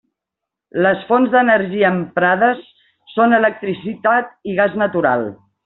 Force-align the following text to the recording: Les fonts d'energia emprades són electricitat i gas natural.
Les 0.85 1.03
fonts 1.09 1.29
d'energia 1.35 1.91
emprades 1.97 2.65
són 3.13 3.39
electricitat 3.41 4.35
i 4.53 4.59
gas 4.63 4.77
natural. 4.87 5.31